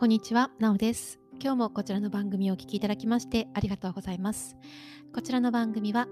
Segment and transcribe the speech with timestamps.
[0.00, 1.20] こんにちは、なおです。
[1.42, 4.56] 今日もこちらの番組をお聴きいただきましてありがとうございます。
[5.14, 6.08] こちらの番組は、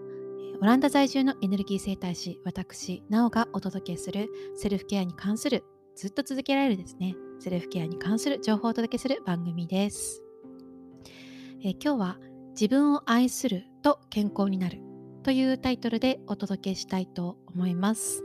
[0.60, 5.64] オランダ在住のエネルギー生態師、私、なおがお届けするセルフケアに関する、
[5.96, 10.22] ずっと続けられるですね、セルフケアに関する情報をお届けする番組です。
[11.64, 12.18] え今日は、
[12.50, 14.82] 自分を愛すると健康になる
[15.22, 18.22] というタイトルでお届けしたいと思います。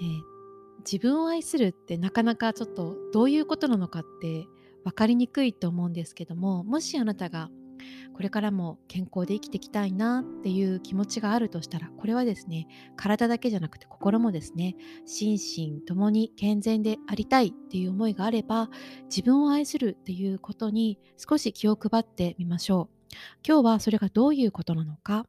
[0.00, 0.37] えー
[0.90, 4.46] 自分を愛するってなかなかちょっとどういうことなのかって
[4.84, 7.50] 分かりにくいと思うんですけどももしあなたが
[8.14, 18.70] これからも健康で生きていきたいなっていう気持ちがあるとしたらこれはですね体だけじゃなくて心もですね心身ともに健全でありたいっていう思いがあれば
[19.04, 23.14] 自分を愛するっていうことに少し気を配ってみましょう
[23.46, 25.26] 今日はそれがどういうことなのか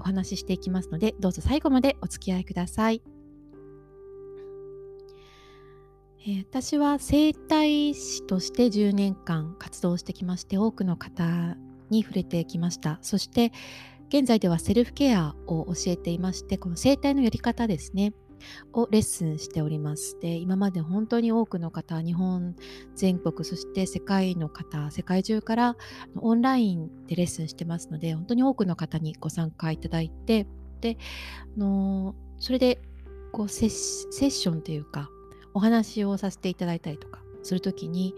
[0.00, 3.19] お話ししていきますのでどうぞ最後までお付き合いください。
[6.26, 11.56] え、私は整体師として10年間活動してきまして多くの方
[11.88, 12.98] に触れてきました。
[13.00, 13.52] そして
[14.10, 18.12] 現在ではセルフケアを教えていましてこの整体のやり方ですね
[18.72, 20.18] をレッスンしております。
[20.20, 22.54] で今まで本当に多くの方日本
[22.96, 25.76] 全国そして世界の方世界中から
[26.16, 30.46] オンラインでレッスンしてますので本当に多くの方にご参加いただいて
[30.80, 30.98] で
[31.56, 32.82] あのそれで
[33.32, 35.08] こうセッションというか
[35.54, 38.14] お話をさせていただいたりとかする時に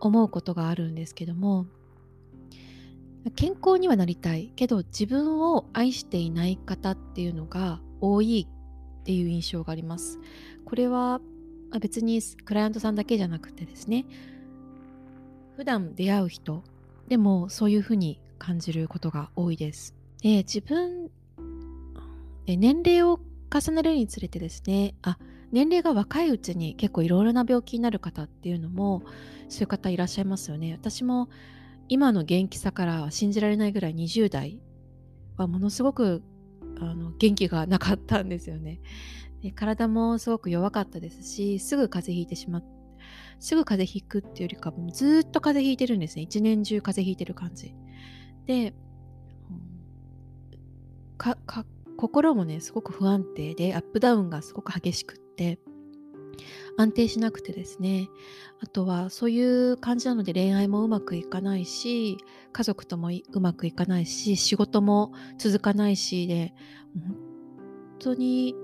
[0.00, 1.66] 思うことがあるんですけども
[3.34, 10.18] 健康にはなりたいけど自分を愛していない方っていうのが多いっていう印象があります。
[10.64, 11.20] これは
[11.80, 14.06] 別にクライアントさんだけじゃなくてですね
[15.56, 16.62] 普段出会う人
[17.08, 19.94] でもそういうふうに感じることが多いです。
[20.22, 21.10] で自分
[22.46, 23.20] で年齢を
[23.52, 25.18] 重ねるにつれてですねあ
[25.50, 29.02] 年齢が若いうちに結構いろいろな病気になる方っていうのも
[29.48, 30.72] そういう方いらっしゃいますよね。
[30.72, 31.30] 私も
[31.88, 34.60] 今の元気さから信じられないぐらい20代
[35.38, 36.22] はものすごく
[36.80, 38.80] あの元気がなかったんですよね
[39.42, 39.50] で。
[39.52, 42.78] 体もすごく弱かったですしすぐ風邪ひいてしまって
[43.40, 47.74] すぐ風邪ひくっていうよりかもずっと風邪ひいてるんですね一年中風邪ひいてる感じ
[48.46, 48.74] で
[51.98, 55.58] 心もねすごく不安定でアップダウンがすごく激しくって
[56.76, 58.08] 安定しなくてですね。
[58.60, 62.18] あとはそういう感じなので恋愛もうまくいかないし
[62.52, 66.54] 家族ともうまくいかないし仕事も続かないしで
[66.94, 67.16] 本
[67.98, 68.54] 当に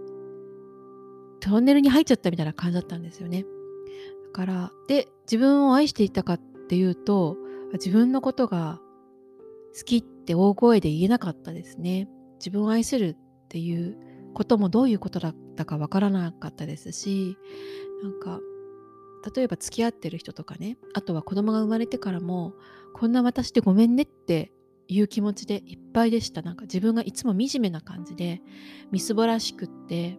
[1.40, 3.44] トンネルに入っちゃったみたいな感じだったんですよね。
[4.26, 7.36] だからで自分を愛していたかっていうと
[7.72, 8.80] 自分のことが
[9.76, 12.08] 好きって大声で言えなかったですね。
[12.38, 13.16] 自分を愛する
[13.54, 13.96] っていう
[14.34, 17.38] こともどういうことだったかわからなかったですし
[18.02, 18.40] なんか
[19.32, 22.54] 例えば付き合ってる人とかねあとは子供が生まれてからも
[22.94, 24.50] こんな私でごめんねって
[24.88, 26.42] いう気持ちでいっぱいでした。
[26.42, 28.42] なんか自分がいつも惨めな感じで
[28.90, 30.18] みすぼらしくって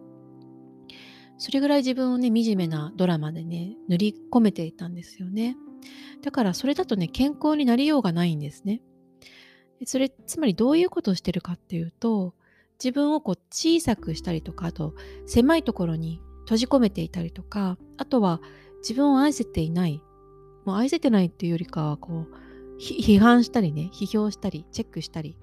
[1.36, 5.58] それぐらい自分をね惨めなドラマでね塗り込めていたんですよね。
[6.22, 8.80] だからそれだとね健康になりようがないんですね。
[9.84, 12.34] それつまりどういうことをしてるかっていうと
[12.82, 14.94] 自分をこう小さくしたりとかあと
[15.26, 18.40] 狭いところに閉じ込めていたりとかあとは
[18.78, 20.02] 自分を愛せていない
[20.64, 25.36] もう愛せてないっていうよりかはこう批判したりね批評したりチェックしたり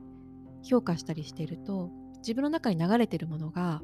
[0.63, 1.89] 評価したりしていると
[2.19, 3.81] 自分の中に流れてるものが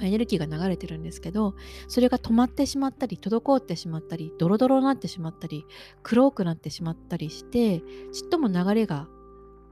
[0.00, 1.54] エネルギーが流れてるんですけど
[1.88, 5.66] それが止まってしまったり滞ってしまったりドロドロになってしまったり
[6.02, 7.80] 黒くなってしまったりして
[8.12, 9.08] ちっとも流れが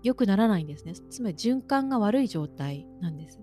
[0.02, 0.94] 良くならないんですね。
[1.10, 3.40] つまり循環が悪い状態なんです。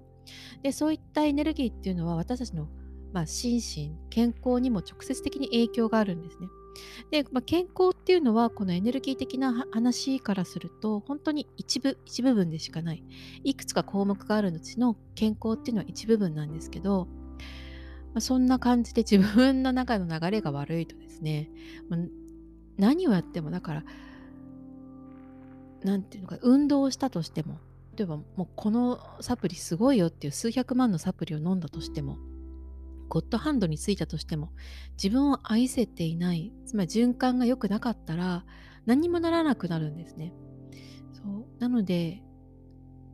[0.64, 2.70] で、そういったエネルギーっていうのは私たちの、
[3.14, 6.48] まあ、心身、健康にも直接的に影響があるんですね。
[7.12, 13.04] で、まあ、健康っていうのはこのエネルギー的な話からすると本当に一部一部分でしかない
[13.46, 17.08] いくつか項目があるうちの健康っていうのは一部分なんですけど、
[18.14, 21.50] まあ、そんな感じで自分の中の流れが悪いとですね、
[22.78, 23.84] 何をやってもだから
[25.86, 27.60] 何ていうのか運動をしたとしても
[27.96, 32.18] 例えばもうこのサプリすごいよっていう数百万のサプリを飲んだとしても
[33.08, 34.52] ゴッドハンドについたとしても
[35.02, 38.46] 自分を愛せていないつまり循環が良くなかったら
[38.86, 40.34] 何にもならなくなるんですね。
[41.14, 42.22] そうなので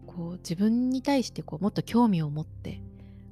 [0.08, 2.82] こう自分に対してこうもっと興味を持って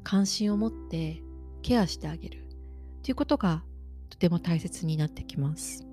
[0.03, 1.21] 関心を持って
[1.61, 2.45] ケアしてあげる
[3.03, 3.63] ということが
[4.09, 5.85] とても大切になってきます。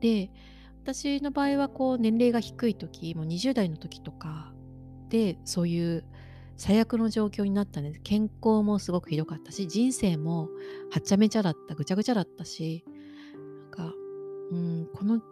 [0.00, 0.30] で
[0.82, 4.52] 私の場合はこう年齢が低い時もう20代の時とか
[5.08, 6.04] でそういう
[6.56, 10.48] 最悪の状況になったんです健康もすごくひどかったし人生も
[10.90, 12.84] はっちゃめちゃだったぐちゃぐちゃだったし
[13.72, 13.94] なんか
[14.50, 15.22] うん、この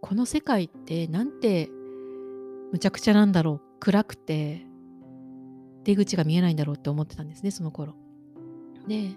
[0.00, 1.68] この世界ってなんて
[2.72, 4.66] むちゃくちゃなんだろう暗くて
[5.84, 7.94] 出口が見えないんだろうって思ってたんですねその頃。
[8.88, 9.10] で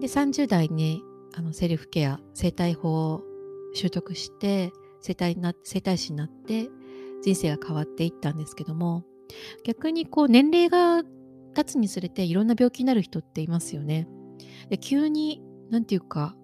[0.00, 1.02] で30代に
[1.34, 3.22] あのセルフケア生態法
[3.74, 6.68] 習得して生態な生態師になって
[7.22, 9.04] 人生が変わっていったんですけども
[9.64, 11.02] 逆にこう年齢が
[11.54, 14.06] 経つにつれていろんな病気になる人っていますよね。
[14.68, 16.36] で急に何て言うか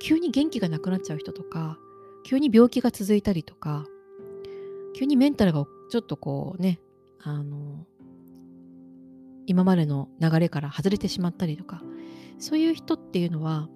[0.00, 1.78] 急に元気がなくなっちゃう人とか
[2.24, 3.86] 急に病気が続いたりとか
[4.94, 6.80] 急にメンタルがちょっとこうね
[7.20, 7.86] あの
[9.46, 11.82] 今までの流れから外れてしまったりとか
[12.38, 13.68] そういう人っていうのは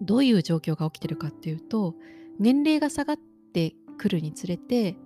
[0.00, 1.94] どういう状況が起きてるかっていうと
[2.38, 3.16] 年齢が下がっ
[3.52, 4.96] てくるにつれて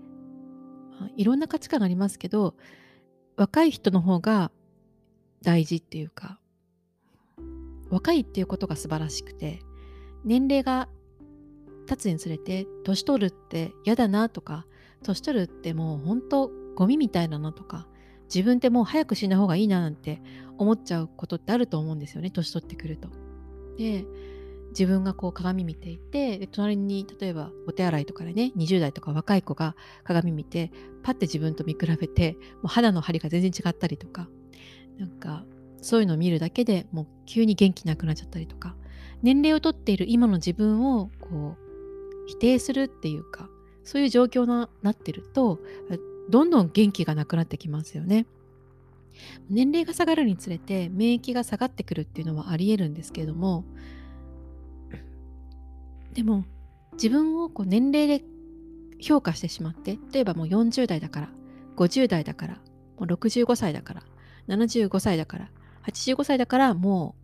[1.17, 2.55] いろんな価値観がありますけど
[3.37, 4.50] 若い人の方が
[5.43, 6.38] 大事っていうか
[7.90, 9.61] 若いっていうことが素晴らしくて
[10.25, 10.88] 年齢が
[11.87, 14.67] 経つにつれて年取るって嫌だなとか
[15.02, 17.87] 年取るってもう本当ゴミみたいだなとか
[18.32, 20.20] 自分ってもう早く死んだ方がいいななんて
[20.58, 23.08] 思っちゃうことってあると思うんですよね年取ってくると。
[23.79, 24.05] で
[24.70, 29.75] 自分がこう鏡見ていて隣に例えばお手洗いとかでね20代とか若い子が
[30.05, 30.70] 鏡見て
[31.03, 34.29] パッて自分と見比べてもう肌の張りが全然違ったりとか
[34.99, 35.44] なんか
[35.81, 38.76] そういうのを見るだけでもう急に元気なくなっちゃったりとか
[39.23, 43.49] 年齢をとっている今の自分をこう否定するっていうか
[43.85, 45.61] そういう状況になってると
[46.29, 48.26] どんどん元気がなくなってきますよね。
[49.49, 53.65] 年齢が下がるにつれて免疫が下がってくるっていうのはありえるんですけれども
[56.19, 56.44] でも
[56.94, 58.25] 自分をこう年齢で
[59.00, 61.29] 評価してしまって例えばもう40代だから
[61.76, 62.61] 50代だからも
[63.03, 64.03] う65歳だから
[64.49, 65.49] 75歳だから
[65.87, 67.15] 85歳だからも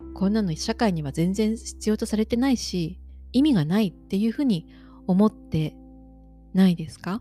[0.00, 2.98] うこんなの社会には全然必要とされてないし
[3.34, 4.66] 意味がないっていうふうに
[5.06, 5.76] 思って
[6.54, 7.20] ないですか？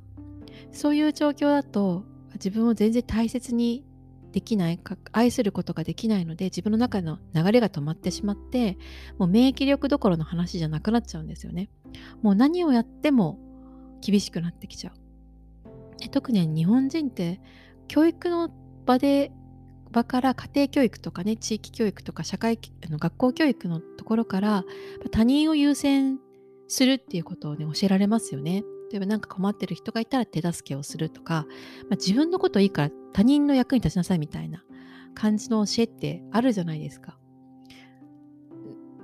[0.71, 2.05] そういう状況だと
[2.35, 3.83] 自分を全然大切に
[4.33, 4.79] できない
[5.11, 8.77] 愛することができないので自分の中の流れが止まってしまって
[9.19, 11.69] もう免疫力どころの話じゃなくなっちゃうんですよね
[12.23, 13.39] もう何をやっても
[14.01, 17.39] 厳しくなってきちゃうで特に日本人って
[17.87, 18.49] 教育の
[18.85, 19.31] 場で
[19.91, 24.63] 場から家庭教育とかね地域教育とか社会あの学校教育のところから
[25.11, 26.19] 他人を優先
[26.67, 28.63] するっていうことをね教えられますよね。
[28.93, 31.47] 例えば何か困ってる人がいたら手助けをするとか、
[31.89, 34.63] まあ、自分のこといいから他人の役に立ちなさいみたいな
[35.15, 37.17] 感じの教えってあるじゃないですか。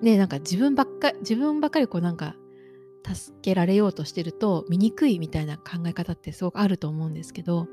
[0.04, 2.36] ねなんか自分ばっか自分ばっかりこうなんか
[3.04, 7.68] 助けられようとしてると醜いみたいな考え方ってすごくあると思うんですけど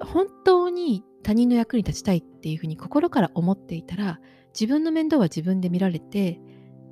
[0.00, 4.20] 本当に他人の役に立ちたいっていうふうに心から思っていたら
[4.52, 6.38] 自分の面倒は自分で見られて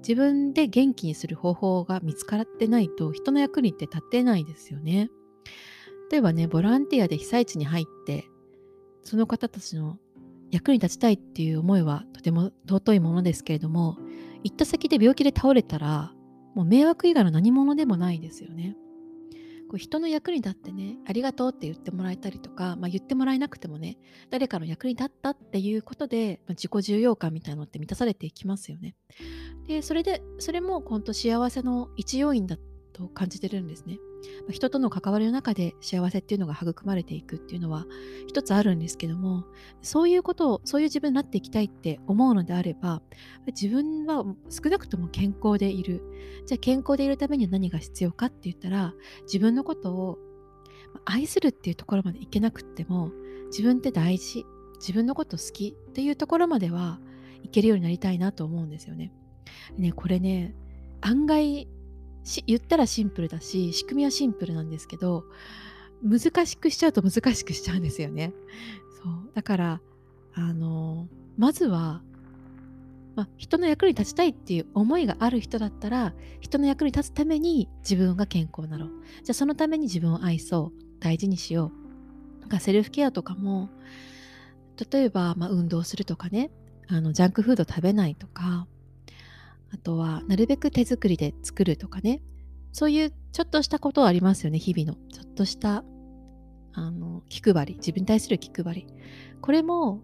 [0.06, 5.10] 自分で元気にする方法が見つかってないと人の役にって立てないですよね。
[6.10, 8.26] 例えばねボランティアで被災地に入って
[9.02, 9.98] その方たちの
[10.50, 13.96] 役に立ちたいっていう思いはとても尊いものですけれども
[14.44, 16.12] 行った先で病気で倒れたら
[16.54, 18.76] もう迷惑以外の何者でもないですよね。
[19.72, 23.96] こう人の役に立ってねありがとうって言ってもらえたりとか、まあ、言ってもらえなくてもね
[24.28, 28.94] 誰かの役に立ったっていうことで、まあ、自己重要感みたいなのって満たされていきますよね。
[29.66, 32.56] でそれでそれも本当幸せの一要因だ
[32.92, 33.98] と感じてるんですね。
[34.50, 37.86] 人との関わりの中で幸せっていうのが育まれていくっていうのは
[38.28, 39.44] 一つあるんですけども
[39.80, 43.02] そういうことをそういう自分になっていきたいって思うのであれば
[43.48, 46.02] 自分は少なくとも健康でいる
[46.46, 50.18] じゃあ健康でいるためには何が必要かって言ったら自分のことを
[51.04, 53.10] 愛するっていうところまでいけなくっても
[53.46, 54.44] 自分って大事
[54.78, 57.00] 自分のこと好きっていうところまでは
[57.42, 59.12] いけるようになりたいなと思うんですよね。
[59.76, 60.54] ねこれね
[61.00, 61.68] 案外
[62.46, 65.24] 言ったらシンプルだし仕組みはシンプルなんですけど
[66.02, 68.32] 難しくしちゃうと難しくしちゃうんですよね。
[69.02, 69.30] そう。
[69.34, 69.80] だから
[70.34, 72.02] あのまずは、
[73.14, 78.90] ま人の役に立ちたいっていう思いがある人だったら人の役に立つために自分が健康なろう。
[79.22, 80.82] じゃあそのために自分を愛そう。
[81.00, 81.72] 大事にしよ
[82.38, 82.40] う。
[82.40, 83.70] なんかセルフケアとかも
[84.90, 86.50] 例えば、まあ、運動するとかね。
[86.88, 88.66] あのジャンクフード食べないとか。
[89.72, 92.22] あとはなるべく手作りで作るとかね。
[92.72, 94.96] そういうちょっとしたことはありますよね日々の。
[95.10, 95.84] ちょっとした
[96.74, 97.74] あの気配り。
[97.74, 98.86] 自分に対する気配り。
[99.40, 100.02] これも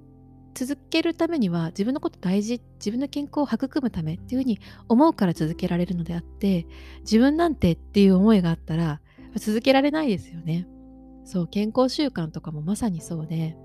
[0.54, 4.58] 続けるためには自分のこと大事自分の健康を育むためっていうふうに
[4.88, 6.66] 思うから続けられるのであって
[7.00, 9.00] 自分なんてっていう思いがあったら
[9.36, 10.66] 続けられないですよね。
[11.24, 13.56] そう健康習慣とかもまさにそうで。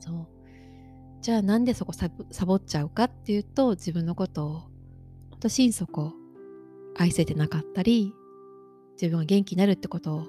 [0.00, 0.28] そう。
[1.22, 2.08] じゃあなんでそこサ
[2.46, 4.62] ボっちゃうかっていうと自分のことを
[5.46, 6.12] と心底
[6.96, 8.12] 愛せてなかったり
[9.00, 10.26] 自分が元気になるってことを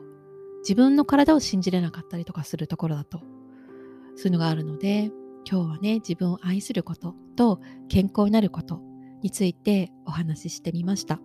[0.59, 3.19] 自分の体を信じれなかったりとかするところだと
[4.15, 5.11] そういうのがあるので
[5.49, 8.79] 今日はね自分を愛することと健康になること
[9.23, 11.19] についてお話ししてみました。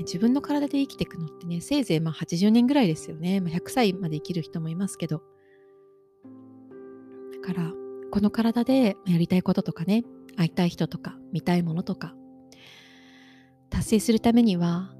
[0.00, 5.22] 自分の体で生きていくのってねせいぜいまあ80年ぐらいですよね、まあ、100歳まで生きる人もいますけど
[7.42, 7.72] だから
[8.10, 10.04] この体でやりたいこととかね
[10.36, 12.14] 会いたい人とか見たいものとか
[13.70, 14.94] 達成するためには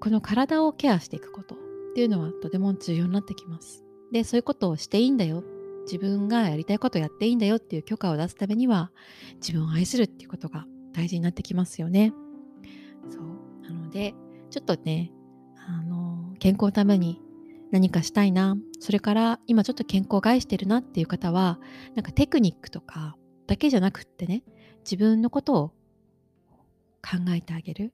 [0.00, 1.60] この体をケアしていくこと。
[1.90, 3.84] っていうのはとても重要になってきます。
[4.12, 5.42] でそういうことをしていいんだよ。
[5.82, 7.56] 自分がやりたいことをやっていいんだよ。
[7.56, 8.92] っていう許可を出すためには
[9.36, 12.12] 自分を愛するっていうことが大事になってきますよね。
[13.08, 13.22] そう。
[13.62, 14.14] なので
[14.50, 15.12] ちょっとね
[15.66, 17.20] あの健康のために
[17.72, 18.56] 何かしたいな。
[18.78, 21.58] それから今ちょっと健康を害してるなっていう方は
[21.96, 23.16] なんかテクニックとか
[23.48, 24.44] だけじゃなくってね
[24.84, 25.72] 自分のことを
[27.02, 27.92] 考えてあげる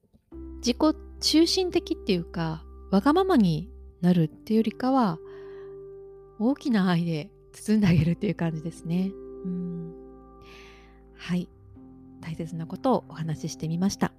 [0.59, 0.77] 自己
[1.21, 3.71] 中心的っていうかわがままに
[4.01, 5.19] なるっていうよりかは
[6.39, 9.11] 大きな愛で包んであげるっていう感じですね。
[9.45, 9.95] うん
[11.17, 11.49] はい
[12.21, 14.13] 大切なことをお話ししてみました。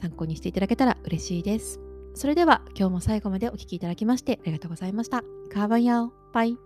[0.00, 1.78] 参考にしていただけたら嬉しいです。
[2.14, 5.22] それでは今日も最後までお聴きいただきましてありがとうございました。
[5.52, 6.56] カーバンヤオバイ